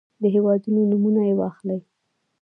د 0.21 0.23
هېوادونو 0.33 0.81
نومونه 0.91 1.21
يې 1.29 1.33
واخلئ. 1.39 1.79